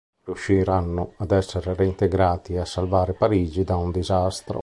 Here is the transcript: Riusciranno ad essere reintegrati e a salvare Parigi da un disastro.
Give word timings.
Riusciranno 0.25 1.13
ad 1.17 1.29
essere 1.31 1.75
reintegrati 1.75 2.53
e 2.53 2.57
a 2.61 2.65
salvare 2.65 3.13
Parigi 3.13 3.63
da 3.63 3.75
un 3.75 3.91
disastro. 3.91 4.59